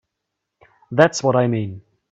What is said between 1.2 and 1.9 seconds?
what I mean.